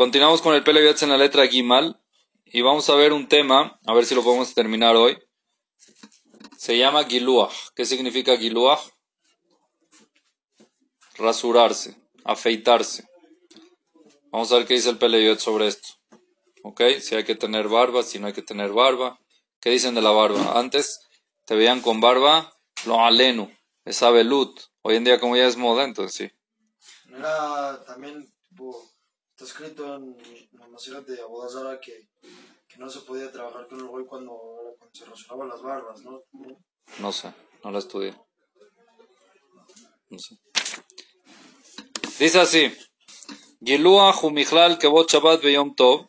Continuamos 0.00 0.40
con 0.40 0.54
el 0.54 0.64
pelo 0.64 0.80
en 0.80 1.08
la 1.10 1.18
letra 1.18 1.46
Gimal 1.46 2.00
y 2.46 2.62
vamos 2.62 2.88
a 2.88 2.94
ver 2.94 3.12
un 3.12 3.28
tema, 3.28 3.78
a 3.84 3.92
ver 3.92 4.06
si 4.06 4.14
lo 4.14 4.24
podemos 4.24 4.54
terminar 4.54 4.96
hoy. 4.96 5.18
Se 6.56 6.78
llama 6.78 7.04
Giluach. 7.04 7.52
¿Qué 7.76 7.84
significa 7.84 8.34
Giluach? 8.38 8.80
Rasurarse, 11.18 12.00
afeitarse. 12.24 13.06
Vamos 14.30 14.50
a 14.50 14.56
ver 14.56 14.66
qué 14.66 14.72
dice 14.72 14.88
el 14.88 14.96
Peleyot 14.96 15.38
sobre 15.38 15.66
esto. 15.66 15.88
¿Ok? 16.62 16.80
Si 17.02 17.14
hay 17.14 17.24
que 17.24 17.34
tener 17.34 17.68
barba, 17.68 18.02
si 18.02 18.18
no 18.18 18.26
hay 18.26 18.32
que 18.32 18.40
tener 18.40 18.72
barba. 18.72 19.20
¿Qué 19.60 19.68
dicen 19.68 19.94
de 19.94 20.00
la 20.00 20.12
barba? 20.12 20.58
Antes 20.58 21.10
te 21.44 21.56
veían 21.56 21.82
con 21.82 22.00
barba, 22.00 22.56
lo 22.86 23.04
alenu, 23.04 23.54
esa 23.84 24.10
velut. 24.10 24.58
Hoy 24.80 24.96
en 24.96 25.04
día 25.04 25.20
como 25.20 25.36
ya 25.36 25.46
es 25.46 25.58
moda, 25.58 25.84
entonces 25.84 26.30
sí. 26.30 27.14
Era 27.14 27.84
también, 27.84 28.32
está 29.40 29.62
escrito 29.62 29.94
en 29.94 30.16
la 30.52 31.00
de 31.00 31.22
Abodazara 31.22 31.80
que, 31.80 32.08
que 32.68 32.78
no 32.78 32.90
se 32.90 33.00
podía 33.00 33.32
trabajar 33.32 33.66
con 33.68 33.80
el 33.80 33.86
güey 33.86 34.04
cuando, 34.04 34.38
se 34.92 35.06
rasuraban 35.06 35.48
las 35.48 35.62
barbas, 35.62 36.02
¿no? 36.02 36.22
No 36.98 37.10
sé, 37.10 37.32
no 37.64 37.70
la 37.70 37.78
estudié. 37.78 38.14
No 40.10 40.18
sé. 40.18 40.36
Dice 42.18 42.40
así. 42.40 42.74
Gilua 43.64 44.12
Jumichlal 44.12 44.78
Kebot 44.78 45.10
Shabbat 45.10 45.42
Beyom 45.42 45.74
Tov. 45.74 46.06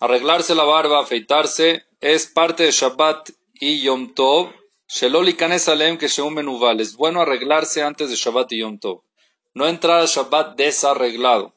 Arreglarse 0.00 0.54
la 0.54 0.64
barba, 0.64 1.00
afeitarse, 1.00 1.86
es 2.00 2.26
parte 2.26 2.64
de 2.64 2.72
Shabbat 2.72 3.30
y 3.54 3.80
Yom 3.80 4.12
Tov. 4.12 4.52
Sheloli 4.86 5.34
Kanes 5.34 5.68
Alem 5.68 5.96
que 5.96 6.08
Menuval. 6.30 6.80
Es 6.80 6.94
bueno 6.94 7.22
arreglarse 7.22 7.82
antes 7.82 8.10
de 8.10 8.16
Shabbat 8.16 8.52
y 8.52 8.58
Yom 8.58 8.78
Tov. 8.78 9.02
No 9.54 9.66
entrar 9.66 10.02
a 10.02 10.06
Shabbat 10.06 10.56
desarreglado 10.56 11.55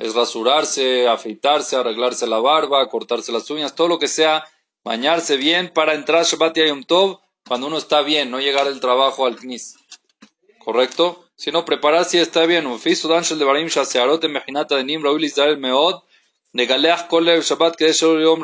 es 0.00 0.14
rasurarse, 0.14 1.06
afeitarse, 1.08 1.76
arreglarse 1.76 2.26
la 2.26 2.38
barba, 2.38 2.88
cortarse 2.88 3.32
las 3.32 3.50
uñas, 3.50 3.74
todo 3.74 3.86
lo 3.86 3.98
que 3.98 4.08
sea, 4.08 4.46
bañarse 4.82 5.36
bien 5.36 5.70
para 5.74 5.92
entrar 5.92 6.24
Shabbat 6.24 6.56
y 6.56 6.68
Yom 6.68 6.84
Tov 6.84 7.20
cuando 7.46 7.66
uno 7.66 7.76
está 7.76 8.00
bien, 8.00 8.30
no 8.30 8.40
llegar 8.40 8.66
del 8.66 8.80
trabajo 8.80 9.26
al 9.26 9.36
Knis. 9.36 9.76
¿Correcto? 10.58 11.26
Si 11.36 11.50
no, 11.50 11.64
preparar 11.66 12.04
si 12.06 12.18
está 12.18 12.46
bien. 12.46 12.66
Ufiso 12.66 13.08
danshel 13.08 13.38
de 13.38 13.44
barim 13.44 13.68
shasearot 13.68 14.24
mejinata 14.24 14.76
de 14.76 14.84
nim 14.84 15.02
raúl 15.02 15.24
israel 15.24 15.58
meod. 15.58 16.02
Negaleach 16.52 17.08
kolev 17.08 17.42
Shabbat 17.42 17.76
que 17.76 17.86
es 17.86 18.00
yom 18.00 18.40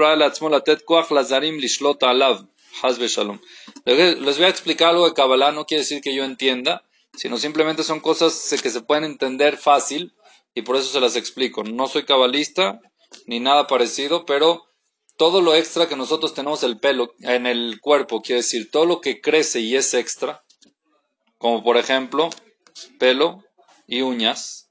koach 0.86 1.10
lazarim 1.10 1.58
lishlot 1.58 2.02
alav. 2.02 2.46
Hazbe 2.82 3.08
shalom. 3.08 3.38
Les 3.86 4.36
voy 4.36 4.46
a 4.46 4.48
explicar 4.48 4.90
algo 4.90 5.06
de 5.06 5.14
Kabbalah, 5.14 5.52
no 5.52 5.64
quiere 5.64 5.82
decir 5.82 6.02
que 6.02 6.14
yo 6.14 6.24
entienda, 6.24 6.82
sino 7.14 7.38
simplemente 7.38 7.82
son 7.82 8.00
cosas 8.00 8.54
que 8.62 8.70
se 8.70 8.82
pueden 8.82 9.04
entender 9.04 9.56
fácil 9.56 10.12
y 10.56 10.62
por 10.62 10.74
eso 10.76 10.90
se 10.90 11.00
las 11.00 11.16
explico. 11.16 11.62
No 11.62 11.86
soy 11.86 12.06
cabalista 12.06 12.80
ni 13.26 13.40
nada 13.40 13.66
parecido, 13.66 14.24
pero 14.24 14.64
todo 15.18 15.42
lo 15.42 15.54
extra 15.54 15.86
que 15.86 15.96
nosotros 15.96 16.32
tenemos 16.32 16.62
el 16.62 16.80
pelo 16.80 17.12
en 17.20 17.46
el 17.46 17.78
cuerpo, 17.78 18.22
quiere 18.22 18.40
decir 18.40 18.70
todo 18.70 18.86
lo 18.86 19.02
que 19.02 19.20
crece 19.20 19.60
y 19.60 19.76
es 19.76 19.92
extra, 19.92 20.42
como 21.36 21.62
por 21.62 21.76
ejemplo 21.76 22.30
pelo 22.98 23.44
y 23.86 24.00
uñas 24.00 24.70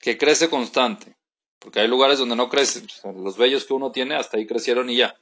que 0.00 0.18
crece 0.18 0.50
constante. 0.50 1.16
Porque 1.60 1.80
hay 1.80 1.88
lugares 1.88 2.18
donde 2.18 2.36
no 2.36 2.48
crece. 2.48 2.82
Los 3.14 3.36
vellos 3.36 3.66
que 3.66 3.72
uno 3.72 3.92
tiene 3.92 4.16
hasta 4.16 4.36
ahí 4.36 4.48
crecieron 4.48 4.90
y 4.90 4.96
ya. 4.96 5.16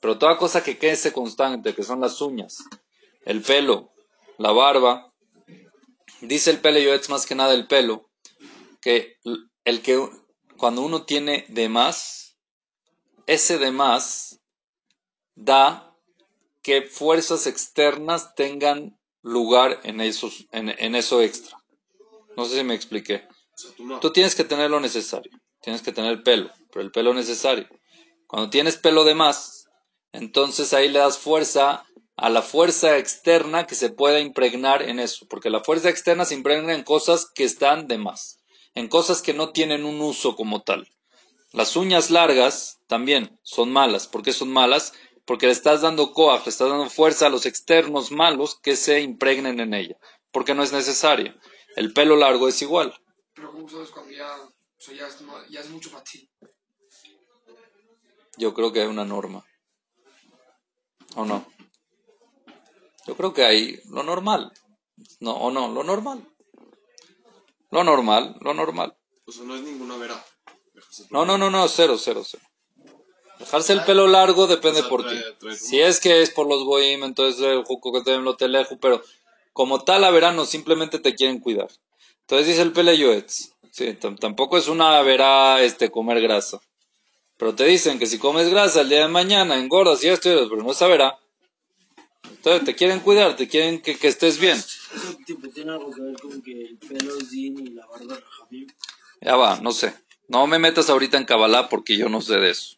Pero 0.00 0.18
toda 0.18 0.36
cosa 0.36 0.64
que 0.64 0.78
crece 0.78 1.12
constante, 1.12 1.74
que 1.74 1.84
son 1.84 2.00
las 2.00 2.20
uñas, 2.20 2.58
el 3.24 3.40
pelo, 3.40 3.92
la 4.36 4.50
barba, 4.50 5.12
dice 6.20 6.50
el 6.50 6.58
pelo, 6.58 6.80
yo 6.80 6.92
es 6.92 7.08
más 7.08 7.24
que 7.24 7.36
nada 7.36 7.54
el 7.54 7.68
pelo, 7.68 8.10
que 8.84 9.16
el 9.64 9.80
que 9.80 10.06
cuando 10.58 10.82
uno 10.82 11.06
tiene 11.06 11.46
de 11.48 11.70
más, 11.70 12.36
ese 13.26 13.56
de 13.56 13.70
más 13.70 14.42
da 15.34 15.96
que 16.62 16.82
fuerzas 16.82 17.46
externas 17.46 18.34
tengan 18.34 19.00
lugar 19.22 19.80
en, 19.84 20.02
esos, 20.02 20.46
en, 20.52 20.94
eso 20.94 21.22
extra. 21.22 21.56
No 22.36 22.44
sé 22.44 22.58
si 22.58 22.64
me 22.64 22.74
expliqué. 22.74 23.26
Tú 24.02 24.12
tienes 24.12 24.34
que 24.34 24.44
tener 24.44 24.70
lo 24.70 24.80
necesario. 24.80 25.32
Tienes 25.62 25.80
que 25.80 25.92
tener 25.92 26.22
pelo, 26.22 26.50
pero 26.70 26.84
el 26.84 26.92
pelo 26.92 27.14
necesario. 27.14 27.66
Cuando 28.26 28.50
tienes 28.50 28.76
pelo 28.76 29.04
de 29.04 29.14
más, 29.14 29.66
entonces 30.12 30.74
ahí 30.74 30.90
le 30.90 30.98
das 30.98 31.16
fuerza 31.16 31.86
a 32.16 32.28
la 32.28 32.42
fuerza 32.42 32.98
externa 32.98 33.66
que 33.66 33.76
se 33.76 33.88
pueda 33.88 34.20
impregnar 34.20 34.82
en 34.82 35.00
eso. 35.00 35.26
Porque 35.26 35.48
la 35.48 35.64
fuerza 35.64 35.88
externa 35.88 36.26
se 36.26 36.34
impregna 36.34 36.74
en 36.74 36.82
cosas 36.82 37.30
que 37.34 37.44
están 37.44 37.88
de 37.88 37.96
más. 37.96 38.43
En 38.74 38.88
cosas 38.88 39.22
que 39.22 39.34
no 39.34 39.50
tienen 39.50 39.84
un 39.84 40.00
uso 40.00 40.36
como 40.36 40.62
tal. 40.62 40.88
Las 41.52 41.76
uñas 41.76 42.10
largas 42.10 42.80
también 42.88 43.38
son 43.42 43.70
malas. 43.72 44.08
¿Por 44.08 44.22
qué 44.22 44.32
son 44.32 44.50
malas? 44.50 44.92
porque 45.24 45.46
le 45.46 45.52
estás 45.52 45.80
dando 45.80 46.12
coaj, 46.12 46.44
le 46.44 46.50
estás 46.50 46.68
dando 46.68 46.90
fuerza 46.90 47.26
a 47.26 47.30
los 47.30 47.46
externos 47.46 48.10
malos 48.10 48.58
que 48.60 48.76
se 48.76 49.00
impregnen 49.00 49.60
en 49.60 49.74
ella, 49.74 49.96
porque 50.30 50.54
no 50.54 50.62
es 50.62 50.72
necesario. 50.72 51.34
El 51.76 51.92
pelo 51.92 52.16
largo 52.16 52.48
es 52.48 52.60
igual. 52.62 52.94
Pero 53.34 53.50
¿cómo 53.52 53.68
sabes 53.68 53.90
cuando 53.90 54.12
ya, 54.12 54.36
ya, 55.48 55.60
es, 55.60 55.70
mucho 55.70 55.90
para 55.90 56.04
ti? 56.04 56.30
Yo 58.36 58.52
creo 58.54 58.72
que 58.72 58.82
hay 58.82 58.86
una 58.86 59.04
norma. 59.04 59.44
¿O 61.16 61.24
no? 61.24 61.46
Yo 63.06 63.16
creo 63.16 63.32
que 63.32 63.44
hay 63.44 63.80
lo 63.88 64.02
normal. 64.02 64.52
No, 65.20 65.32
o 65.32 65.50
no, 65.50 65.68
lo 65.68 65.84
normal. 65.84 66.28
Lo 67.74 67.82
normal, 67.82 68.36
lo 68.40 68.54
normal. 68.54 68.94
O 69.26 69.32
sea, 69.32 69.42
no 69.42 69.56
es 69.56 69.62
ninguna 69.62 69.96
vera. 69.96 70.24
No, 71.10 71.24
no, 71.24 71.36
no, 71.36 71.50
no, 71.50 71.66
cero, 71.66 71.96
cero, 71.98 72.22
cero. 72.24 72.44
Dejarse 73.40 73.72
el 73.72 73.82
pelo 73.82 74.06
largo 74.06 74.46
depende 74.46 74.84
por 74.84 75.04
qué. 75.04 75.20
Si 75.56 75.80
es 75.80 75.98
que 75.98 76.22
es 76.22 76.30
por 76.30 76.46
los 76.46 76.62
goim, 76.62 77.02
entonces 77.02 77.42
el 77.42 77.64
juco 77.64 77.92
que 77.92 78.02
te 78.02 78.16
lo 78.16 78.36
telejo, 78.36 78.78
pero 78.78 79.02
como 79.52 79.82
tal 79.82 80.04
a 80.04 80.12
verano 80.12 80.44
simplemente 80.44 81.00
te 81.00 81.16
quieren 81.16 81.40
cuidar. 81.40 81.66
Entonces 82.20 82.46
dice 82.46 82.62
el 82.62 82.70
pele 82.70 83.26
Sí, 83.72 83.98
tampoco 84.20 84.56
es 84.56 84.68
una 84.68 85.02
verá 85.02 85.60
este 85.60 85.90
comer 85.90 86.20
grasa. 86.20 86.60
Pero 87.36 87.56
te 87.56 87.64
dicen 87.64 87.98
que 87.98 88.06
si 88.06 88.20
comes 88.20 88.50
grasa 88.50 88.82
el 88.82 88.88
día 88.88 89.00
de 89.00 89.08
mañana 89.08 89.58
engordas 89.58 90.04
y 90.04 90.10
esto, 90.10 90.30
pero 90.48 90.62
no 90.62 90.70
es 90.70 90.78
verá. 90.78 91.18
Entonces 92.30 92.64
te 92.66 92.74
quieren 92.74 93.00
cuidar, 93.00 93.36
te 93.36 93.48
quieren 93.48 93.80
que, 93.80 93.98
estés 94.02 94.38
bien. 94.38 94.62
¿Eso 94.94 95.18
tiene 95.52 95.72
algo 95.72 95.90
que 95.92 96.00
ver 96.00 96.16
con 96.20 96.42
que 96.42 96.52
el 96.52 96.78
pelo 96.78 97.16
es 97.18 97.32
y 97.32 97.50
la 97.50 97.86
barba 97.86 98.18
Ya 99.20 99.36
va, 99.36 99.60
no 99.60 99.72
sé. 99.72 99.94
No 100.28 100.46
me 100.46 100.58
metas 100.58 100.88
ahorita 100.90 101.18
en 101.18 101.24
Kabbalah 101.24 101.68
porque 101.68 101.96
yo 101.96 102.08
no 102.08 102.20
sé 102.20 102.38
de 102.38 102.50
eso. 102.50 102.76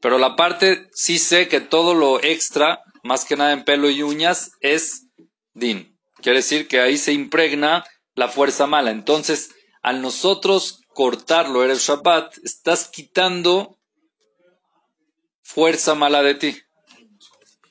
Pero 0.00 0.18
la 0.18 0.36
parte, 0.36 0.88
sí 0.92 1.18
sé 1.18 1.48
que 1.48 1.60
todo 1.60 1.94
lo 1.94 2.22
extra, 2.22 2.82
más 3.02 3.24
que 3.24 3.36
nada 3.36 3.52
en 3.52 3.64
pelo 3.64 3.90
y 3.90 4.02
uñas, 4.02 4.52
es 4.60 5.06
din. 5.54 5.96
Quiere 6.16 6.38
decir 6.38 6.68
que 6.68 6.80
ahí 6.80 6.96
se 6.96 7.12
impregna 7.12 7.84
la 8.14 8.28
fuerza 8.28 8.66
mala. 8.66 8.90
Entonces, 8.90 9.54
al 9.82 10.02
nosotros 10.02 10.80
cortarlo, 10.88 11.64
eres 11.64 11.80
Shabbat, 11.80 12.36
estás 12.44 12.88
quitando 12.88 13.78
fuerza 15.42 15.94
mala 15.94 16.22
de 16.22 16.34
ti. 16.34 16.56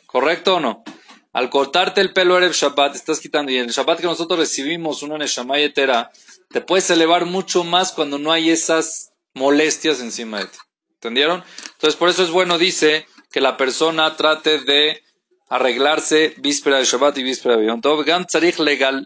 ¿Correcto 0.06 0.56
o 0.56 0.60
no? 0.60 0.84
Al 1.33 1.51
cortarte 1.51 2.01
el 2.01 2.13
pelo 2.13 2.39
eres 2.39 2.57
Shabbat, 2.57 2.95
estás 2.95 3.21
quitando. 3.21 3.53
Y 3.53 3.59
en 3.59 3.67
el 3.67 3.73
Shabbat 3.73 4.01
que 4.01 4.07
nosotros 4.07 4.39
recibimos 4.39 5.03
una 5.03 5.19
Neshama 5.19 5.59
Yetera, 5.59 6.11
te 6.51 6.61
puedes 6.61 6.89
elevar 6.91 7.27
mucho 7.27 7.65
más 7.65 7.93
cuando 7.93 8.19
no 8.19 8.33
hay 8.33 8.51
esas 8.51 9.13
molestias 9.35 10.01
encima 10.01 10.41
de 10.41 10.47
ti. 10.47 10.59
¿Entendieron? 10.95 11.45
Entonces, 11.75 11.97
por 11.97 12.09
eso 12.09 12.23
es 12.23 12.31
bueno, 12.31 12.57
dice, 12.57 13.07
que 13.31 13.41
la 13.41 13.57
persona 13.57 14.17
trate 14.17 14.61
de 14.61 15.03
arreglarse 15.49 16.35
víspera 16.39 16.79
de 16.79 16.85
Shabbat 16.85 17.19
y 17.19 17.23
víspera 17.23 17.57
de 17.57 17.67
Yom 17.67 17.81
Tov. 17.83 18.05
גם 18.05 18.25
צריך 18.25 18.61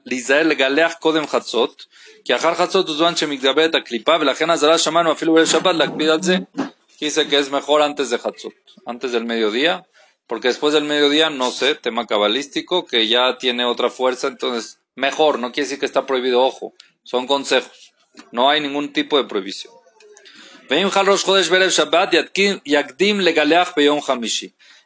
להיזהר 0.07 0.43
לגלח 0.47 0.93
קודם 1.01 1.27
חצות, 1.27 1.87
כי 2.25 2.35
אחר 2.35 2.55
חצות 2.55 2.89
הוא 2.89 2.97
זמן 2.97 3.17
שמתגברת 3.17 3.75
הקליפה, 3.75 4.17
ולכן 4.21 4.51
אזהרה 4.51 4.79
שמענו 4.79 5.13
אפילו 5.13 5.35
בליל 5.35 5.47
שבת 5.47 5.75
להקפיד 5.75 6.09
על 6.09 6.23
זה. 6.23 6.37
Dice 7.01 7.27
que 7.29 7.39
es 7.39 7.51
mejor 7.51 7.81
antes 7.81 8.11
de 8.11 8.17
Hatzot, 8.17 8.53
antes 8.85 9.13
del 9.13 9.25
mediodía, 9.25 9.81
porque 10.28 10.48
después 10.48 10.74
del 10.74 10.84
mediodía, 10.84 11.30
no 11.30 11.52
sé, 11.52 11.76
tema 11.76 12.08
cabalístico, 12.08 12.86
que 12.86 13.08
ya 13.08 13.38
tiene 13.38 13.66
otra 13.66 13.90
fuerza, 13.90 14.28
entonces 14.28 14.80
mejor, 14.96 15.40
no 15.40 15.52
quiere 15.52 15.66
decir 15.66 15.80
que 15.80 15.86
está 15.86 16.06
prohibido, 16.06 16.42
ojo, 16.42 16.74
son 17.04 17.28
consejos, 17.28 17.94
no 18.32 18.50
hay 18.50 18.62
ningún 18.62 18.94
tipo 18.94 19.18
de 19.18 19.26
prohibición. 19.26 19.74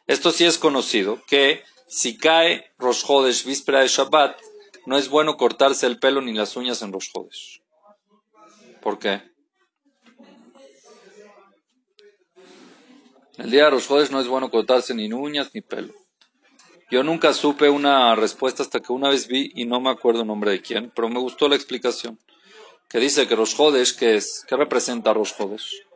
Esto 0.06 0.30
sí 0.30 0.44
es 0.44 0.58
conocido, 0.58 1.22
que 1.26 1.62
si 1.88 2.18
cae 2.18 2.70
Rosh 2.78 3.04
Chodesh, 3.06 3.44
víspera 3.44 3.80
de 3.80 3.88
Shabbat, 3.88 4.38
no 4.84 4.98
es 4.98 5.08
bueno 5.08 5.36
cortarse 5.36 5.86
el 5.86 5.98
pelo 5.98 6.20
ni 6.20 6.32
las 6.32 6.56
uñas 6.56 6.82
en 6.82 6.92
Rosh 6.92 7.10
Chodesh. 7.12 7.62
¿Por 8.82 8.98
qué? 8.98 9.22
El 13.40 13.50
día 13.50 13.64
de 13.64 13.70
Rosh 13.70 13.86
Chodesh 13.86 14.10
no 14.10 14.20
es 14.20 14.28
bueno 14.28 14.50
cortarse 14.50 14.94
ni 14.94 15.10
uñas 15.10 15.50
ni 15.54 15.62
pelo. 15.62 15.94
Yo 16.90 17.02
nunca 17.02 17.32
supe 17.32 17.70
una 17.70 18.14
respuesta 18.14 18.62
hasta 18.62 18.80
que 18.80 18.92
una 18.92 19.08
vez 19.08 19.28
vi, 19.28 19.50
y 19.54 19.64
no 19.64 19.80
me 19.80 19.88
acuerdo 19.88 20.20
el 20.20 20.26
nombre 20.26 20.50
de 20.50 20.60
quién, 20.60 20.92
pero 20.94 21.08
me 21.08 21.18
gustó 21.20 21.48
la 21.48 21.56
explicación. 21.56 22.18
que 22.86 22.98
dice 22.98 23.26
que 23.26 23.36
Rosh 23.36 23.54
Hodesh, 23.56 23.96
¿qué 23.96 24.16
es? 24.16 24.44
¿Qué 24.46 24.56
representa 24.56 25.14
Rosh 25.14 25.32
Hodesh? 25.38 25.86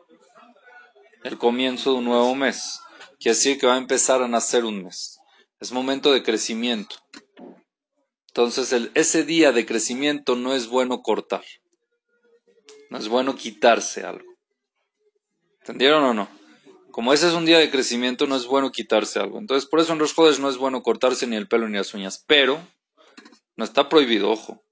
El 1.23 1.37
comienzo 1.37 1.91
de 1.91 1.97
un 1.99 2.05
nuevo 2.05 2.33
mes. 2.33 2.81
Quiere 3.19 3.35
decir 3.35 3.59
que 3.59 3.67
va 3.67 3.75
a 3.75 3.79
empezar 3.79 4.23
a 4.23 4.27
nacer 4.27 4.65
un 4.65 4.83
mes. 4.83 5.19
Es 5.59 5.71
momento 5.71 6.11
de 6.13 6.23
crecimiento. 6.23 6.95
Entonces, 8.29 8.73
el, 8.73 8.91
ese 8.95 9.23
día 9.23 9.51
de 9.51 9.67
crecimiento 9.67 10.35
no 10.35 10.55
es 10.55 10.67
bueno 10.67 11.03
cortar. 11.03 11.43
No 12.89 12.97
es 12.97 13.07
bueno 13.07 13.35
quitarse 13.35 14.03
algo. 14.03 14.33
¿Entendieron 15.59 16.03
o 16.05 16.13
no? 16.15 16.44
Como 16.95 17.11
ese 17.11 17.27
es 17.27 17.33
un 17.33 17.43
día 17.43 17.59
de 17.59 17.69
crecimiento, 17.69 18.25
no 18.25 18.37
es 18.37 18.45
bueno 18.45 18.71
quitarse 18.71 19.19
algo. 19.19 19.37
Entonces, 19.37 19.69
por 19.69 19.81
eso 19.81 19.91
en 19.91 19.99
los 19.99 20.13
jodes 20.13 20.39
no 20.39 20.49
es 20.49 20.55
bueno 20.55 20.81
cortarse 20.81 21.27
ni 21.27 21.35
el 21.35 21.45
pelo 21.45 21.67
ni 21.67 21.75
las 21.75 21.93
uñas. 21.93 22.23
Pero, 22.25 22.65
no 23.57 23.65
está 23.65 23.89
prohibido, 23.89 24.31
ojo. 24.31 24.63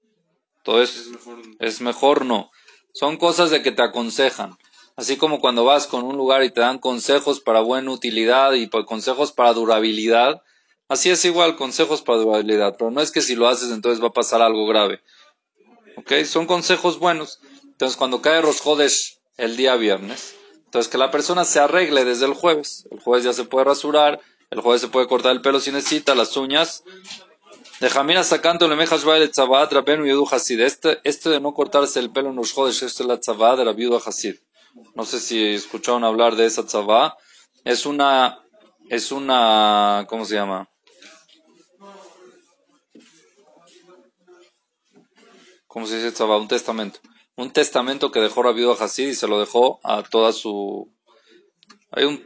Entonces, 0.56 1.10
es 1.58 1.82
mejor 1.82 2.24
no. 2.24 2.50
Son 2.94 3.18
cosas 3.18 3.50
de 3.50 3.60
que 3.60 3.72
te 3.72 3.82
aconsejan. 3.82 4.56
Así 4.96 5.18
como 5.18 5.38
cuando 5.38 5.66
vas 5.66 5.86
con 5.86 6.02
un 6.02 6.16
lugar 6.16 6.42
y 6.44 6.50
te 6.50 6.62
dan 6.62 6.78
consejos 6.78 7.40
para 7.40 7.60
buena 7.60 7.90
utilidad 7.90 8.54
y 8.54 8.70
consejos 8.70 9.32
para 9.32 9.52
durabilidad, 9.52 10.40
así 10.88 11.10
es 11.10 11.26
igual, 11.26 11.56
consejos 11.56 12.00
para 12.00 12.20
durabilidad. 12.20 12.76
Pero 12.78 12.90
no 12.90 13.02
es 13.02 13.12
que 13.12 13.20
si 13.20 13.34
lo 13.34 13.48
haces 13.48 13.70
entonces 13.70 14.02
va 14.02 14.08
a 14.08 14.14
pasar 14.14 14.40
algo 14.40 14.66
grave. 14.66 15.02
¿Ok? 15.98 16.24
Son 16.24 16.46
consejos 16.46 16.98
buenos. 16.98 17.40
Entonces, 17.64 17.98
cuando 17.98 18.22
cae 18.22 18.40
Rosjodes 18.40 19.20
el 19.36 19.58
día 19.58 19.76
viernes, 19.76 20.36
entonces 20.74 20.90
que 20.90 20.98
la 20.98 21.12
persona 21.12 21.44
se 21.44 21.60
arregle 21.60 22.04
desde 22.04 22.26
el 22.26 22.34
jueves. 22.34 22.88
El 22.90 22.98
jueves 22.98 23.24
ya 23.24 23.32
se 23.32 23.44
puede 23.44 23.64
rasurar, 23.64 24.20
el 24.50 24.60
jueves 24.60 24.80
se 24.80 24.88
puede 24.88 25.06
cortar 25.06 25.30
el 25.30 25.40
pelo 25.40 25.60
si 25.60 25.70
necesita, 25.70 26.16
las 26.16 26.36
uñas. 26.36 26.82
De 27.78 27.88
Jamina 27.88 28.24
sacando 28.24 28.66
le 28.66 28.74
mejas 28.74 29.04
baile 29.04 29.28
tzabaat 29.28 29.72
rabenu 29.72 30.04
yudu 30.04 30.26
hasid. 30.28 30.58
Este, 30.58 30.98
este 31.04 31.30
de 31.30 31.38
no 31.38 31.54
cortarse 31.54 32.00
el 32.00 32.10
pelo 32.10 32.30
en 32.30 32.34
los 32.34 32.50
jodes, 32.50 32.82
esto 32.82 33.04
es 33.04 33.08
la 33.08 33.20
tzabaat 33.20 33.58
de 33.58 33.64
la 33.66 33.72
viuda 33.72 34.00
hasid. 34.04 34.34
No 34.96 35.04
sé 35.04 35.20
si 35.20 35.54
escucharon 35.54 36.02
hablar 36.02 36.34
de 36.34 36.46
esa 36.46 36.66
tzabá. 36.66 37.16
Es 37.62 37.86
una, 37.86 38.40
es 38.90 39.12
una, 39.12 40.06
¿cómo 40.08 40.24
se 40.24 40.34
llama? 40.34 40.68
¿Cómo 45.68 45.86
se 45.86 45.98
dice 45.98 46.10
tzabá? 46.10 46.36
Un 46.36 46.48
testamento. 46.48 46.98
Un 47.36 47.50
testamento 47.50 48.10
que 48.10 48.20
dejó 48.20 48.42
Rabido 48.42 48.76
Hasid 48.80 49.08
y 49.08 49.14
se 49.14 49.26
lo 49.26 49.40
dejó 49.40 49.80
a 49.82 50.02
toda 50.02 50.32
su... 50.32 50.88
Hay 51.90 52.04
un 52.04 52.22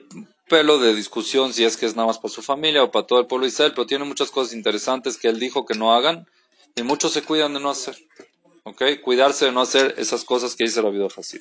pelo 0.49 0.79
de 0.79 0.95
discusión 0.95 1.53
si 1.53 1.65
es 1.65 1.77
que 1.77 1.87
es 1.87 1.95
nada 1.95 2.09
más 2.09 2.19
para 2.19 2.33
su 2.33 2.43
familia 2.43 2.83
o 2.83 2.91
para 2.91 3.07
todo 3.07 3.21
el 3.21 3.27
pueblo 3.27 3.45
de 3.45 3.53
Israel, 3.53 3.73
pero 3.75 3.87
tiene 3.87 4.05
muchas 4.05 4.31
cosas 4.31 4.55
interesantes 4.55 5.17
que 5.17 5.29
él 5.29 5.39
dijo 5.39 5.67
que 5.67 5.75
no 5.75 5.93
hagan 5.95 6.27
y 6.75 6.83
muchos 6.83 7.13
se 7.13 7.23
cuidan 7.23 7.55
de 7.55 7.61
no 7.61 7.71
hacer. 7.71 7.97
¿Ok? 8.65 8.83
Cuidarse 9.03 9.47
de 9.47 9.53
no 9.53 9.63
hacer 9.63 9.95
esas 9.99 10.25
cosas 10.25 10.55
que 10.55 10.65
dice 10.65 10.83
Rabido 10.83 11.09
Hasid. 11.15 11.41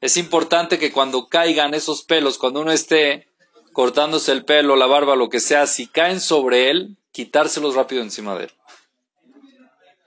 Es 0.00 0.16
importante 0.18 0.78
que 0.78 0.92
cuando 0.92 1.28
caigan 1.28 1.72
esos 1.72 2.02
pelos, 2.02 2.36
cuando 2.36 2.60
uno 2.60 2.72
esté 2.72 3.28
cortándose 3.72 4.32
el 4.32 4.44
pelo, 4.44 4.76
la 4.76 4.86
barba, 4.86 5.16
lo 5.16 5.30
que 5.30 5.40
sea, 5.40 5.66
si 5.66 5.86
caen 5.86 6.20
sobre 6.20 6.68
él, 6.70 6.98
quitárselos 7.14 7.76
rápido 7.76 8.02
encima 8.02 8.36
de 8.36 8.44
él. 8.46 8.52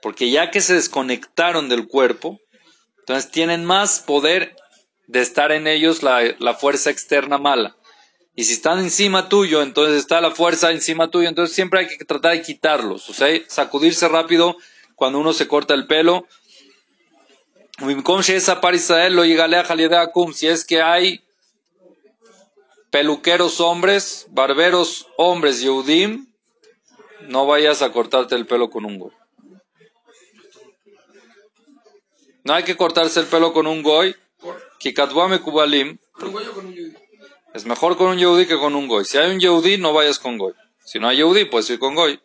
Porque 0.02 0.30
ya 0.30 0.50
que 0.50 0.60
se 0.60 0.74
desconectaron 0.74 1.68
del 1.68 1.88
cuerpo, 1.88 2.38
entonces 3.00 3.30
tienen 3.30 3.64
más 3.64 4.00
poder 4.00 4.54
de 5.06 5.22
estar 5.22 5.50
en 5.50 5.66
ellos 5.66 6.02
la, 6.02 6.20
la 6.38 6.54
fuerza 6.54 6.90
externa 6.90 7.38
mala. 7.38 7.76
Y 8.36 8.44
si 8.44 8.52
están 8.52 8.78
encima 8.78 9.28
tuyo, 9.28 9.62
entonces 9.62 9.96
está 9.96 10.20
la 10.20 10.30
fuerza 10.30 10.70
encima 10.70 11.10
tuyo, 11.10 11.28
entonces 11.28 11.56
siempre 11.56 11.80
hay 11.80 11.88
que 11.88 12.04
tratar 12.04 12.32
de 12.32 12.42
quitarlos, 12.42 13.08
o 13.08 13.14
sea, 13.14 13.28
sacudirse 13.48 14.06
rápido 14.06 14.56
cuando 14.94 15.18
uno 15.18 15.32
se 15.32 15.48
corta 15.48 15.74
el 15.74 15.86
pelo. 15.86 16.26
Si 20.34 20.46
es 20.46 20.64
que 20.64 20.82
hay 20.82 21.24
peluqueros 22.90 23.60
hombres, 23.60 24.26
barberos 24.30 25.08
hombres, 25.16 25.60
Yehudim, 25.60 26.27
no 27.28 27.46
vayas 27.46 27.82
a 27.82 27.92
cortarte 27.92 28.34
el 28.34 28.46
pelo 28.46 28.70
con 28.70 28.84
un 28.84 28.98
goy. 28.98 29.12
No 32.44 32.54
hay 32.54 32.64
que 32.64 32.76
cortarse 32.76 33.20
el 33.20 33.26
pelo 33.26 33.52
con 33.52 33.66
un 33.66 33.82
goy. 33.82 34.16
Kikatwame 34.78 35.40
kubalim. 35.40 35.98
Es 37.52 37.66
mejor 37.66 37.96
con 37.96 38.08
un 38.08 38.18
yehudí 38.18 38.46
que 38.46 38.58
con 38.58 38.74
un 38.74 38.88
goy. 38.88 39.04
Si 39.04 39.18
hay 39.18 39.30
un 39.30 39.40
yehudí, 39.40 39.76
no 39.76 39.92
vayas 39.92 40.18
con 40.18 40.38
goy. 40.38 40.54
Si 40.84 40.98
no 40.98 41.08
hay 41.08 41.18
yehudí, 41.18 41.44
puedes 41.44 41.68
ir 41.68 41.78
con 41.78 41.94
goy. 41.94 42.18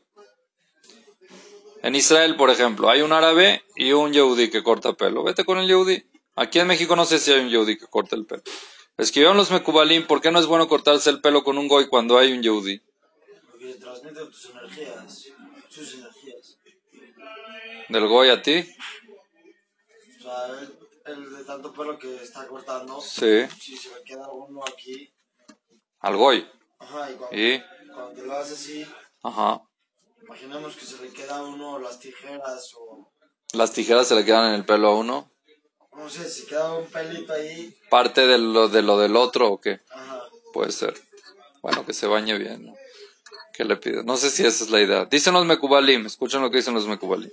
En 1.81 1.95
Israel, 1.95 2.37
por 2.37 2.49
ejemplo, 2.49 2.89
hay 2.89 3.01
un 3.01 3.11
árabe 3.11 3.61
y 3.75 3.91
un 3.91 4.13
yehudí 4.13 4.49
que 4.49 4.63
corta 4.63 4.93
pelo. 4.93 5.23
Vete 5.23 5.43
con 5.43 5.57
el 5.57 5.67
yehudí. 5.67 6.05
Aquí 6.35 6.59
en 6.59 6.67
México 6.67 6.95
no 6.95 7.05
sé 7.05 7.19
si 7.19 7.33
hay 7.33 7.41
un 7.41 7.49
yehudí 7.49 7.77
que 7.77 7.87
corta 7.87 8.15
el 8.15 8.25
pelo. 8.25 8.43
Escribieron 8.97 9.35
los 9.35 9.51
mekubalim, 9.51 10.07
¿por 10.07 10.21
qué 10.21 10.31
no 10.31 10.39
es 10.39 10.45
bueno 10.45 10.69
cortarse 10.69 11.09
el 11.09 11.19
pelo 11.19 11.43
con 11.43 11.57
un 11.57 11.67
goy 11.67 11.87
cuando 11.87 12.17
hay 12.17 12.31
un 12.31 12.41
yehudí? 12.41 12.81
Transmite 14.13 14.31
tus 14.31 14.49
energías, 14.51 15.25
sus 15.69 15.93
energías. 15.95 16.57
¿Del 17.89 18.07
goy 18.07 18.29
a 18.29 18.41
ti? 18.41 18.65
O 20.19 20.21
sea, 20.21 20.47
el, 20.59 20.77
el 21.13 21.35
de 21.37 21.43
tanto 21.43 21.73
pelo 21.73 21.97
que 21.97 22.15
está 22.21 22.47
cortando, 22.47 23.01
Sí. 23.01 23.45
si 23.59 23.75
se 23.75 23.89
le 23.89 24.03
queda 24.03 24.29
uno 24.31 24.61
aquí, 24.65 25.11
Al 25.99 26.15
goy. 26.17 26.47
ajá, 26.79 27.11
y 27.11 27.15
cuando, 27.15 27.37
¿Y? 27.37 27.63
cuando 27.93 28.13
te 28.13 28.23
lo 28.27 28.33
haces 28.33 28.53
así, 28.59 28.85
Ajá. 29.23 29.61
imaginemos 30.21 30.75
que 30.75 30.85
se 30.85 31.01
le 31.01 31.11
queda 31.11 31.37
a 31.37 31.43
uno 31.43 31.79
las 31.79 31.99
tijeras 31.99 32.71
o, 32.77 33.11
Las 33.53 33.71
tijeras 33.73 34.07
se 34.07 34.15
le 34.15 34.23
quedan 34.25 34.49
en 34.49 34.53
el 34.55 34.65
pelo 34.65 34.89
a 34.89 34.95
uno. 34.95 35.31
no 35.93 36.09
sé, 36.09 36.29
si 36.29 36.45
queda 36.45 36.73
un 36.73 36.85
pelito 36.87 37.33
ahí, 37.33 37.75
¿Parte 37.89 38.27
de 38.27 38.37
lo, 38.37 38.67
de 38.69 38.81
lo 38.83 38.97
del 38.99 39.15
otro 39.15 39.49
o 39.51 39.59
qué? 39.61 39.81
ajá, 39.89 40.23
Puede 40.53 40.71
ser. 40.71 40.93
Bueno, 41.63 41.85
que 41.85 41.93
se 41.93 42.05
bañe 42.07 42.37
bien, 42.37 42.65
¿no? 42.65 42.75
¿Qué 43.52 43.64
le 43.64 43.76
pido? 43.76 44.02
No 44.02 44.16
sé 44.16 44.30
si 44.30 44.44
esa 44.46 44.64
es 44.64 44.70
la 44.70 44.80
idea. 44.80 45.04
Dicen 45.04 45.34
los 45.34 45.44
mekubalim, 45.44 46.06
escuchen 46.06 46.42
lo 46.42 46.50
que 46.50 46.58
dicen 46.58 46.74
los 46.74 46.86
mekubalim. 46.86 47.30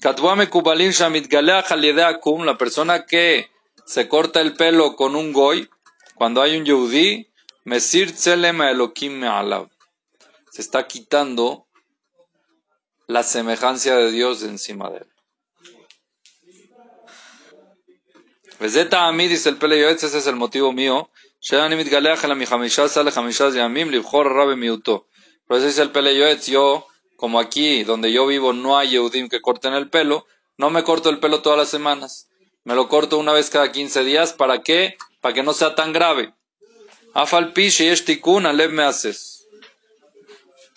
Katwa 0.00 0.36
mekubalim 0.36 0.90
shamit 0.90 1.28
galeach 1.28 1.72
al 1.72 2.00
akum, 2.00 2.44
la 2.44 2.58
persona 2.58 3.06
que 3.06 3.50
se 3.86 4.08
corta 4.08 4.40
el 4.40 4.54
pelo 4.54 4.94
con 4.96 5.16
un 5.16 5.32
goy, 5.32 5.68
cuando 6.14 6.42
hay 6.42 6.56
un 6.56 6.64
yehudí, 6.64 7.30
mesir 7.64 8.12
tzelem 8.12 8.60
elokim 8.62 9.18
me'alav. 9.18 9.70
Se 10.50 10.60
está 10.60 10.86
quitando 10.86 11.66
la 13.06 13.22
semejanza 13.22 13.96
de 13.96 14.10
Dios 14.10 14.40
de 14.42 14.48
encima 14.48 14.90
de 14.90 14.98
él. 14.98 15.06
Vezeta 18.60 19.08
Amid 19.08 19.30
dice 19.30 19.48
el 19.48 19.56
Pele 19.56 19.80
Yoetz, 19.80 20.04
ese 20.04 20.18
es 20.18 20.26
el 20.26 20.36
motivo 20.36 20.72
mío. 20.72 21.10
שאני 21.42 21.74
מתגלח 21.74 22.24
אלא 22.24 22.34
מחמישה 22.34 22.84
עשר 22.84 23.02
לחמישה 23.02 23.48
ימים 23.56 23.90
לבחור 23.90 24.22
הרע 24.26 24.46
במיעוטו. 24.52 25.04
Por 25.47 25.57
eso 25.57 25.67
dice 25.67 25.81
el 25.81 25.91
Peleyoetz, 25.91 26.47
yo, 26.47 26.87
como 27.15 27.39
aquí 27.39 27.83
donde 27.83 28.11
yo 28.11 28.27
vivo 28.27 28.53
no 28.53 28.77
hay 28.77 28.91
Yehudim 28.91 29.29
que 29.29 29.41
corten 29.41 29.73
el 29.73 29.89
pelo, 29.89 30.25
no 30.57 30.69
me 30.69 30.83
corto 30.83 31.09
el 31.09 31.19
pelo 31.19 31.41
todas 31.41 31.57
las 31.57 31.69
semanas. 31.69 32.27
Me 32.63 32.75
lo 32.75 32.89
corto 32.89 33.17
una 33.17 33.31
vez 33.31 33.49
cada 33.49 33.71
15 33.71 34.03
días. 34.03 34.33
¿Para 34.33 34.61
qué? 34.61 34.97
Para 35.21 35.33
que 35.33 35.43
no 35.43 35.53
sea 35.53 35.75
tan 35.75 35.93
grave. 35.93 36.33
Afalpishi 37.13 37.87
es 37.87 38.03
alev 38.27 38.71
me 38.71 38.83
haces. 38.83 39.47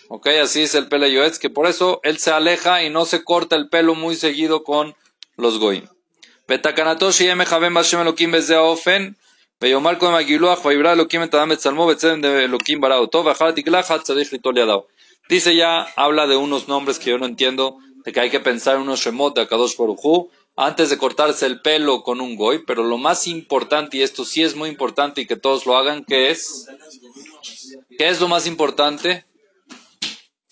Ok, 0.09 0.29
así 0.43 0.61
dice 0.61 0.79
el 0.79 0.89
Peleyoetz, 0.89 1.39
que 1.39 1.51
por 1.51 1.67
eso 1.67 2.01
él 2.03 2.19
se 2.19 2.31
aleja 2.31 2.83
y 2.83 2.91
no 2.91 3.07
se 3.07 3.25
corta 3.25 3.57
el 3.57 3.69
pelo 3.69 3.95
muy 3.95 4.17
seguido 4.17 4.63
con 4.65 4.95
los 5.37 5.59
goyim. 5.59 5.87
Betakanatoshi 6.49 7.29
em 7.29 7.39
bashem 7.75 8.07
ofen 8.59 9.17
ויאמר 9.62 9.96
קודם 9.96 10.14
הגילוח, 10.14 10.66
ויברא 10.66 10.92
אלוקים 10.92 11.24
את 11.24 11.34
האדם 11.34 11.50
בצלמו, 11.50 11.88
בצלם 11.88 12.26
אלוקים 12.26 12.82
ברא 12.82 12.98
אותו, 12.98 13.26
ואחר 13.26 13.48
התגלחת 13.48 14.02
צריך 14.02 14.34
ליטול 14.34 14.58
ידיו. 14.58 14.80
Dice 15.30 15.56
ya, 15.56 15.88
habla 15.96 16.28
de 16.28 16.36
unos 16.36 16.68
nombres 16.68 17.00
que 17.00 17.10
yo 17.10 17.18
no 17.18 17.26
entiendo, 17.26 17.78
de 18.04 18.12
que 18.14 18.20
hay 18.20 18.30
que 18.30 18.40
pensar 18.40 18.76
en 18.76 18.82
unos 18.82 19.00
shemot 19.00 19.34
de 19.36 19.42
Akadosh 19.42 19.76
Baruj 19.76 20.00
Hu, 20.04 20.30
antes 20.56 20.90
de 20.90 20.98
cortarse 20.98 21.48
el 21.48 21.62
pelo 21.62 22.04
con 22.04 22.22
un 22.22 22.36
goy, 22.36 22.64
pero 22.66 22.84
lo 22.84 22.98
más 22.98 23.26
importante, 23.28 23.98
y 23.98 24.04
esto 24.04 24.24
sí 24.24 24.44
es 24.44 24.56
muy 24.56 24.70
importante 24.70 25.22
y 25.22 25.26
que 25.26 25.36
todos 25.36 25.66
lo 25.66 25.76
hagan, 25.78 26.06
¿qué 26.06 26.30
es? 26.30 26.68
¿Qué 27.98 28.08
es 28.10 28.22
lo 28.22 28.28
más 28.28 28.46
importante? 28.46 29.26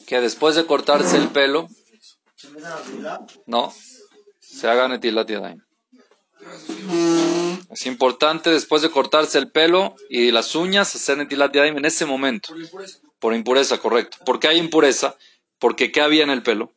Que 0.08 0.20
después 0.20 0.56
de 0.56 0.66
cortarse 0.66 1.18
el 1.18 1.30
pelo, 1.30 1.68
se 2.36 2.48
empiezan 2.48 2.74
a 2.74 2.78
filar, 2.78 3.22
no, 3.46 3.72
se 4.40 4.68
haga 4.68 4.88
netilat 4.88 5.30
yadayim. 5.30 5.62
Es 7.71 7.87
importante 7.87 8.51
después 8.51 8.83
de 8.83 8.91
cortarse 8.91 9.39
el 9.39 9.51
pelo 9.51 9.95
y 10.09 10.31
las 10.31 10.55
uñas 10.55 10.95
hacer 10.95 11.19
netilat 11.19 11.53
yadayim 11.53 11.79
en 11.79 11.85
ese 11.85 12.07
momento. 12.07 12.49
Por 12.49 12.61
impureza. 12.61 12.99
Por 13.19 13.35
impureza, 13.35 13.79
correcto. 13.79 14.19
¿Por 14.25 14.41
qué 14.41 14.49
hay 14.49 14.59
impureza? 14.59 15.17
Porque 15.59 15.93
¿qué 15.93 16.01
había 16.01 16.23
en 16.23 16.31
el 16.31 16.43
pelo? 16.43 16.73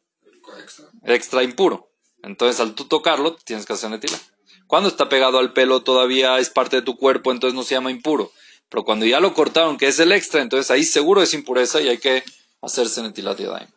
Extra. 0.60 0.86
Extra 1.04 1.44
impuro. 1.44 1.92
Entonces 2.24 2.60
al 2.60 2.76
tú 2.76 2.86
tocarlo 2.86 3.36
tienes 3.36 3.66
que 3.66 3.74
hacer 3.74 3.90
netilat. 3.90 4.20
Cuando 4.68 4.90
está 4.90 5.10
pegado 5.10 5.40
al 5.40 5.54
pelo 5.54 5.84
todavía 5.84 6.38
es 6.40 6.50
parte 6.50 6.78
de 6.78 6.82
tu 6.82 6.98
cuerpo, 6.98 7.32
entonces 7.32 7.56
no 7.56 7.64
se 7.64 7.76
llama 7.76 7.92
impuro. 7.92 8.32
Pero 8.70 8.86
cuando 8.86 9.06
ya 9.06 9.20
lo 9.20 9.34
cortaron, 9.34 9.78
que 9.78 9.88
es 9.88 10.00
el 10.00 10.12
extra, 10.12 10.42
entonces 10.42 10.72
ahí 10.72 10.84
seguro 10.84 11.22
es 11.22 11.34
impureza 11.34 11.82
y 11.82 11.90
hay 11.90 11.98
que 11.98 12.24
hacerse 12.62 13.02
Netilat 13.02 13.38
Yadayim. 13.38 13.68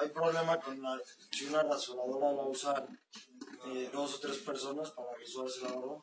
¿hay 0.00 0.08
problema 0.08 0.58
con 0.60 0.82
la, 0.82 1.00
si 1.30 1.44
una 1.46 1.62
rasuradora 1.62 2.32
la 2.32 2.42
usan 2.42 2.98
dos 3.92 4.14
o 4.14 4.20
tres 4.20 4.38
personas 4.38 4.90
para 4.90 5.14
risuarse 5.16 5.62
la 5.62 5.72
barba. 5.72 6.02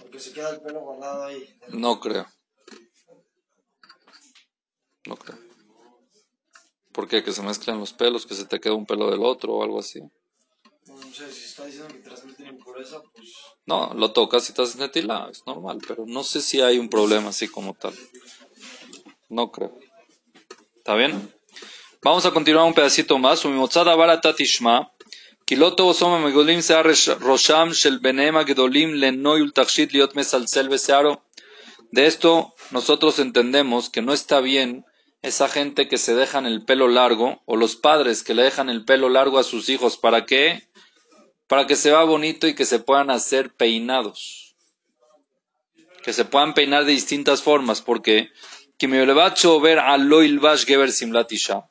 Porque 0.00 0.20
se 0.20 0.32
queda 0.32 0.50
el 0.50 0.60
pelo 0.60 0.80
guardado 0.80 1.24
ahí. 1.24 1.58
No 1.68 1.98
creo. 2.00 2.26
No 5.06 5.16
creo. 5.16 5.38
¿Por 6.92 7.08
qué? 7.08 7.24
¿Que 7.24 7.32
se 7.32 7.42
mezclan 7.42 7.80
los 7.80 7.92
pelos? 7.92 8.26
¿Que 8.26 8.34
se 8.34 8.44
te 8.44 8.60
queda 8.60 8.74
un 8.74 8.86
pelo 8.86 9.10
del 9.10 9.24
otro 9.24 9.54
o 9.54 9.62
algo 9.62 9.78
así? 9.78 10.00
No, 10.86 10.96
no 10.96 11.12
sé, 11.12 11.32
si 11.32 11.44
está 11.44 11.64
diciendo 11.64 11.88
que 11.94 12.00
transmiten 12.00 12.48
impureza, 12.48 13.00
pues... 13.14 13.32
No, 13.66 13.94
lo 13.94 14.12
tocas 14.12 14.48
y 14.50 14.52
te 14.52 14.62
haces 14.62 14.76
netila, 14.76 15.28
es 15.30 15.46
normal, 15.46 15.78
pero 15.86 16.04
no 16.06 16.22
sé 16.22 16.42
si 16.42 16.60
hay 16.60 16.78
un 16.78 16.88
problema 16.88 17.30
así 17.30 17.48
como 17.48 17.74
tal. 17.74 17.94
No 19.28 19.50
creo. 19.50 19.78
¿Está 20.76 20.94
bien? 20.94 21.32
Vamos 22.02 22.26
a 22.26 22.32
continuar 22.32 22.66
un 22.66 22.74
pedacito 22.74 23.16
más. 23.18 23.44
Umotzada 23.44 23.94
baratati 23.94 24.44
shma. 24.44 24.92
כי 25.51 25.55
לא 25.55 25.69
טוב 25.77 25.87
עושים 25.87 26.07
המגולים 26.07 26.61
שיער 26.61 26.83
ראשם 27.21 27.69
של 27.73 27.97
בניהם 28.01 28.37
הגדולים 28.37 28.95
לנוי 28.95 29.41
ולתכשיט 29.41 29.93
להיות 29.93 30.15
מסלסל 30.15 30.67
בשערו. 30.67 31.15
De 31.95 32.05
esto 32.05 32.53
nosotros 32.71 33.17
entendemos 33.19 33.89
que 33.89 34.01
no 34.01 34.11
está 34.13 34.41
bien 34.41 34.83
esa 35.21 35.47
gente 35.47 35.87
que 35.87 35.97
se 35.97 36.15
dejan 36.15 36.45
el 36.45 36.63
pelo 36.65 36.87
largo 36.87 37.41
o 37.45 37.55
los 37.55 37.75
padres 37.75 38.23
que 38.23 38.33
le 38.33 38.43
dejan 38.43 38.69
el 38.69 38.83
pelo 38.85 39.09
largo 39.09 39.39
a 39.39 39.43
sus 39.43 39.69
hijos. 39.69 39.97
¿Para 39.97 40.25
qué? 40.25 40.67
Para 41.47 41.65
que 41.65 41.75
se 41.75 41.91
vea 41.91 42.03
bonito 42.03 42.45
y 42.47 42.53
que 42.55 42.65
se 42.65 42.79
puedan 42.79 43.09
hacer 43.09 43.53
peinados. 43.53 44.55
Que 46.03 46.13
se 46.13 46.25
puedan 46.25 46.53
peinar 46.53 46.85
de 46.85 46.91
distintas 46.91 47.41
formas. 47.41 47.81
Porque 47.81 48.29
ver 48.79 49.79
geber 50.65 50.91
simlat 50.91 51.31
isha. 51.31 51.65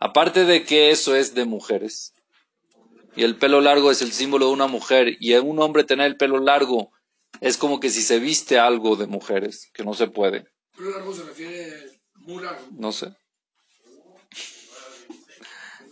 Aparte 0.00 0.44
de 0.44 0.64
que 0.64 0.90
eso 0.90 1.14
es 1.14 1.34
de 1.34 1.44
mujeres. 1.44 2.14
y 3.15 3.23
el 3.23 3.37
pelo 3.37 3.61
largo 3.61 3.91
es 3.91 4.01
el 4.01 4.11
símbolo 4.11 4.47
de 4.47 4.53
una 4.53 4.67
mujer. 4.67 5.17
Y 5.19 5.33
un 5.35 5.59
hombre 5.61 5.83
tener 5.83 6.07
el 6.07 6.17
pelo 6.17 6.39
largo 6.39 6.91
es 7.41 7.57
como 7.57 7.79
que 7.79 7.89
si 7.89 8.01
se 8.01 8.19
viste 8.19 8.59
algo 8.59 8.95
de 8.95 9.07
mujeres, 9.07 9.69
que 9.73 9.83
no 9.83 9.93
se 9.93 10.07
puede. 10.07 10.45
Pero 10.75 10.91
largo 10.91 11.13
se 11.13 11.23
refiere 11.23 12.01
muy 12.15 12.43
largo. 12.43 12.67
No 12.71 12.91
sé. 12.91 13.13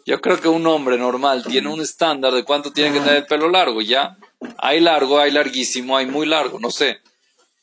Yo 0.05 0.19
creo 0.19 0.39
que 0.41 0.47
un 0.47 0.65
hombre 0.65 0.97
normal 0.97 1.43
tiene 1.43 1.69
un 1.69 1.81
estándar 1.81 2.33
de 2.33 2.43
cuánto 2.43 2.73
tiene 2.73 2.91
que 2.93 2.99
tener 2.99 3.17
el 3.17 3.25
pelo 3.27 3.49
largo, 3.49 3.81
ya. 3.81 4.17
Hay 4.57 4.79
largo, 4.79 5.19
hay 5.19 5.31
larguísimo, 5.31 5.95
hay 5.95 6.07
muy 6.07 6.25
largo, 6.25 6.59
no 6.59 6.71
sé. 6.71 6.99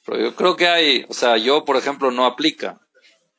Pero 0.04 0.20
yo 0.20 0.34
creo 0.36 0.56
que 0.56 0.68
hay, 0.68 1.04
o 1.08 1.14
sea, 1.14 1.36
yo 1.36 1.64
por 1.64 1.76
ejemplo 1.76 2.10
no 2.10 2.24
aplica. 2.24 2.80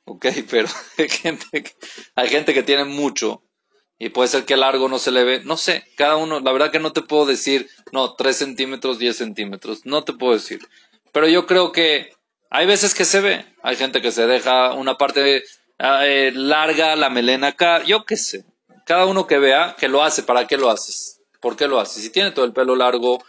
Ok, 0.03 0.25
pero 0.49 0.67
hay 0.97 1.09
gente, 1.09 1.63
que, 1.63 1.71
hay 2.15 2.29
gente 2.29 2.53
que 2.53 2.63
tiene 2.63 2.83
mucho 2.83 3.43
y 3.99 4.09
puede 4.09 4.29
ser 4.29 4.45
que 4.45 4.55
largo 4.55 4.87
no 4.87 4.97
se 4.97 5.11
le 5.11 5.25
ve. 5.25 5.41
No 5.43 5.57
sé, 5.57 5.83
cada 5.97 6.15
uno, 6.15 6.39
la 6.39 6.53
verdad 6.53 6.71
que 6.71 6.79
no 6.79 6.93
te 6.93 7.01
puedo 7.01 7.25
decir, 7.25 7.69
no, 7.91 8.13
3 8.15 8.35
centímetros, 8.35 8.97
10 8.97 9.15
centímetros, 9.15 9.85
no 9.85 10.05
te 10.05 10.13
puedo 10.13 10.33
decir. 10.33 10.61
Pero 11.11 11.27
yo 11.27 11.45
creo 11.45 11.73
que 11.73 12.13
hay 12.49 12.65
veces 12.65 12.95
que 12.95 13.03
se 13.03 13.19
ve. 13.19 13.45
Hay 13.61 13.75
gente 13.75 14.01
que 14.01 14.11
se 14.11 14.25
deja 14.25 14.71
una 14.73 14.97
parte 14.97 15.43
eh, 15.77 16.31
larga, 16.33 16.95
la 16.95 17.09
melena 17.09 17.47
acá, 17.47 17.83
yo 17.83 18.05
qué 18.05 18.15
sé. 18.15 18.45
Cada 18.85 19.05
uno 19.05 19.27
que 19.27 19.37
vea 19.37 19.75
que 19.77 19.89
lo 19.89 20.01
hace, 20.01 20.23
¿para 20.23 20.47
qué 20.47 20.57
lo 20.57 20.69
haces? 20.69 21.21
¿Por 21.41 21.57
qué 21.57 21.67
lo 21.67 21.79
haces? 21.79 22.01
Si 22.01 22.09
tiene 22.09 22.31
todo 22.31 22.45
el 22.45 22.53
pelo 22.53 22.77
largo, 22.77 23.21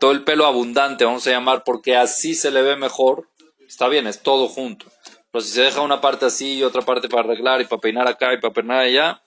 todo 0.00 0.10
el 0.10 0.24
pelo 0.24 0.44
abundante, 0.44 1.04
vamos 1.04 1.26
a 1.26 1.30
llamar, 1.30 1.62
porque 1.64 1.96
así 1.96 2.34
se 2.34 2.50
le 2.50 2.62
ve 2.62 2.76
mejor, 2.76 3.28
está 3.66 3.88
bien, 3.88 4.08
es 4.08 4.22
todo 4.22 4.48
junto. 4.48 4.86
Pero 5.30 5.42
si 5.42 5.52
se 5.52 5.62
deja 5.62 5.82
una 5.82 6.00
parte 6.00 6.26
así 6.26 6.58
y 6.58 6.62
otra 6.64 6.82
parte 6.82 7.08
para 7.08 7.22
arreglar 7.22 7.60
y 7.60 7.64
para 7.64 7.80
peinar 7.80 8.08
acá 8.08 8.34
y 8.34 8.40
para 8.40 8.52
peinar 8.52 8.80
allá, 8.80 9.22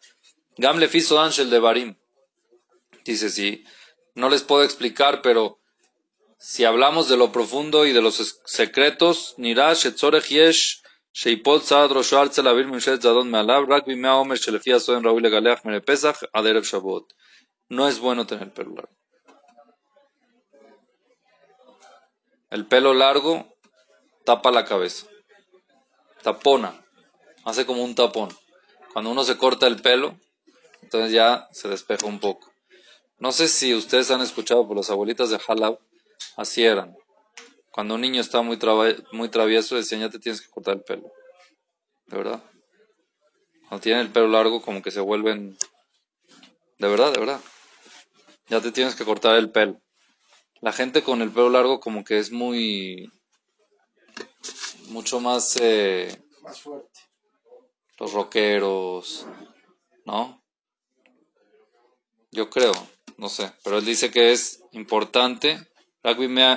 Gamle 0.58 0.88
fiso 0.88 1.20
Ángel 1.20 1.50
de 1.50 1.60
Barim. 1.60 1.96
Dice, 3.06 3.30
sí, 3.30 3.64
no 4.16 4.30
les 4.30 4.44
puedo 4.44 4.64
explicar, 4.64 5.22
pero 5.22 5.60
si 6.38 6.66
hablamos 6.66 7.08
de 7.08 7.18
lo 7.18 7.32
profundo 7.32 7.86
y 7.86 7.94
de 7.94 8.02
los 8.02 8.42
secretos, 8.46 9.36
Nirash, 9.38 9.86
Etzorech 9.86 10.28
Yesh, 10.28 10.82
Sheipot 11.14 11.64
Saad 11.64 11.92
Rosho 11.92 12.20
Arzel 12.20 12.48
Avir 12.48 12.68
Mimshet 12.68 13.02
Zadon 13.02 13.30
Mealav, 13.30 13.68
Rak 13.68 13.86
Bimea 13.86 14.16
Omer 14.16 14.38
Shelefia 14.38 14.80
Soen 14.80 15.04
Raúl 15.04 15.22
Galeach 15.30 15.64
Mere 15.66 15.82
Pesach, 15.82 16.18
Aderev 16.34 16.64
Shabot. 16.64 17.14
No 17.70 17.88
es 17.88 18.00
bueno 18.00 18.26
tener 18.26 18.46
el 18.46 18.52
pelo 18.52 18.76
largo. 18.76 18.96
El 22.50 22.66
pelo 22.66 22.94
largo 22.94 23.48
tapa 24.26 24.52
la 24.52 24.66
cabeza. 24.66 25.08
Tapona. 26.22 26.84
Hace 27.46 27.66
como 27.66 27.84
un 27.84 27.96
tapón. 27.96 28.30
Cuando 28.94 29.12
uno 29.12 29.24
se 29.24 29.38
corta 29.38 29.68
el 29.68 29.82
pelo, 29.82 30.20
entonces 30.92 31.14
ya 31.14 31.48
se 31.54 31.70
despeja 31.70 32.06
un 32.06 32.20
poco. 32.20 32.52
No 33.18 33.32
sé 33.32 33.48
si 33.48 33.74
ustedes 33.74 34.12
han 34.12 34.20
escuchado 34.20 34.68
por 34.68 34.76
las 34.76 34.90
abuelitas 34.90 35.30
de 35.30 35.40
Halab, 35.48 35.80
así 36.36 36.66
eran. 36.66 36.98
Cuando 37.72 37.96
un 37.96 38.02
niño 38.02 38.20
está 38.20 38.42
muy, 38.42 38.60
muy 39.14 39.30
travieso, 39.30 39.78
decían, 39.78 40.02
ya 40.02 40.10
te 40.10 40.20
tienes 40.20 40.42
que 40.42 40.50
cortar 40.50 40.76
el 40.76 40.84
pelo. 40.84 41.10
¿De 42.08 42.18
verdad? 42.18 42.44
Cuando 43.70 43.82
tienen 43.82 44.02
el 44.02 44.12
pelo 44.12 44.28
largo, 44.28 44.62
como 44.62 44.82
que 44.82 44.92
se 44.92 45.00
vuelven... 45.00 45.58
De 46.78 46.90
verdad, 46.90 47.14
de 47.14 47.22
verdad. 47.22 47.40
Ya 48.50 48.60
te 48.60 48.74
tienes 48.74 48.96
que 48.96 49.06
cortar 49.06 49.38
el 49.38 49.50
pelo. 49.50 49.80
La 50.60 50.74
gente 50.74 51.04
con 51.04 51.22
el 51.22 51.32
pelo 51.32 51.50
largo 51.50 51.80
como 51.80 52.04
que 52.04 52.18
es 52.18 52.34
muy... 52.34 53.10
Mucho 54.90 55.22
más... 55.22 55.56
Eh, 55.62 56.22
más 56.42 56.60
fuerte. 56.60 57.00
los 57.98 58.12
rockeros, 58.12 59.26
¿no? 60.04 60.41
Yo 62.32 62.50
creo, 62.50 62.72
no 63.18 63.30
sé, 63.30 63.52
pero 63.64 63.78
él 63.80 63.86
dice 63.86 64.10
que 64.10 64.32
es 64.32 64.64
importante 64.72 65.68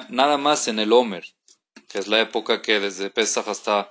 nada 0.09 0.39
más 0.39 0.69
en 0.69 0.79
el 0.79 0.93
Homer, 0.93 1.25
que 1.89 1.99
es 1.99 2.07
la 2.07 2.21
época 2.21 2.63
que 2.63 2.81
desde 2.81 3.11
Pesach 3.11 3.49
hasta 3.49 3.91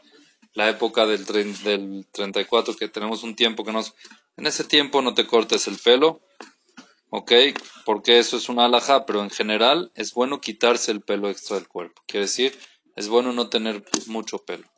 la 0.54 0.70
época 0.70 1.06
del, 1.06 1.26
del 1.26 2.08
34, 2.12 2.76
que 2.76 2.88
tenemos 2.88 3.24
un 3.24 3.36
tiempo 3.36 3.64
que 3.64 3.72
nos... 3.72 3.94
En 4.38 4.48
ese 4.48 4.64
tiempo 4.64 5.02
no 5.02 5.14
te 5.14 5.28
cortes 5.28 5.68
el 5.68 5.78
pelo, 5.78 6.22
¿ok? 7.10 7.32
Porque 7.86 8.18
eso 8.18 8.38
es 8.38 8.50
una 8.50 8.66
alhaja, 8.66 9.06
pero 9.06 9.22
en 9.22 9.30
general 9.30 9.92
es 9.94 10.14
bueno 10.14 10.42
quitarse 10.42 10.92
el 10.92 11.02
pelo 11.02 11.30
extra 11.30 11.58
del 11.58 11.68
cuerpo. 11.68 12.02
Quiere 12.08 12.26
decir, 12.26 12.58
es 12.96 13.08
bueno 13.10 13.34
no 13.34 13.50
tener 13.50 13.84
mucho 14.08 14.40
pelo. 14.40 14.73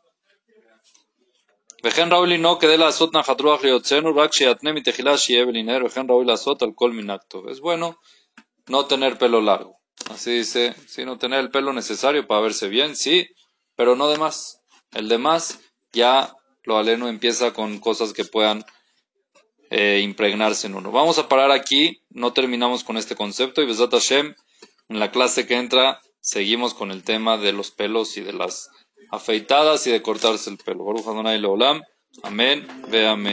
וכן 1.84 2.12
ראוי 2.12 2.28
לנהוג 2.28 2.60
כדי 2.60 2.76
לעשות 2.76 3.14
נחת 3.14 3.40
רוח 3.40 3.64
ליוצאנו 3.64 4.16
רק 4.16 4.32
שיתנה 4.32 4.72
מתחילה 4.72 5.18
שיהיה 5.18 5.46
ולנהר 5.46 5.84
וכן 5.86 6.06
ראוי 6.10 6.24
לעשות 6.24 6.62
על 6.62 6.70
כל 6.74 6.90
מנהג 6.90 7.20
טוב. 7.28 7.48
Es 7.48 7.60
bueno 7.60 7.94
no 8.68 8.86
tener 8.86 9.18
pelo 9.18 9.40
largo. 9.40 9.80
Así 10.10 10.30
dice, 10.30 10.74
sí, 10.86 11.04
no 11.04 11.18
tener 11.18 11.40
el 11.40 11.50
pelo 11.50 11.72
necesario 11.72 12.26
para 12.26 12.40
verse 12.40 12.68
bien, 12.68 12.96
sí, 12.96 13.28
pero 13.76 13.96
no 13.96 14.08
de 14.08 14.18
más. 14.18 14.60
El 14.92 15.08
de 15.08 15.18
más 15.18 15.60
ya 15.92 16.34
lo 16.64 16.78
aleno 16.78 17.08
empieza 17.08 17.52
con 17.52 17.78
cosas 17.78 18.12
que 18.12 18.24
puedan 18.24 18.64
eh, 19.70 20.00
impregnarse 20.02 20.66
en 20.66 20.74
uno. 20.74 20.90
Vamos 20.90 21.18
a 21.18 21.28
parar 21.28 21.50
aquí, 21.50 22.02
no 22.10 22.32
terminamos 22.32 22.82
con 22.84 22.96
este 22.96 23.14
concepto 23.14 23.62
y 23.62 23.66
Besat 23.66 23.92
Hashem, 23.92 24.34
en 24.88 24.98
la 24.98 25.10
clase 25.10 25.46
que 25.46 25.54
entra, 25.54 26.00
seguimos 26.20 26.74
con 26.74 26.90
el 26.90 27.04
tema 27.04 27.36
de 27.36 27.52
los 27.52 27.70
pelos 27.70 28.16
y 28.16 28.22
de 28.22 28.32
las 28.32 28.68
afeitadas 29.11 29.85
y 29.87 29.91
de 29.91 30.01
cortarse 30.01 30.49
el 30.49 30.57
pelo. 30.57 30.85
Amén. 32.23 32.67
Ve 32.89 33.07
amén. 33.07 33.23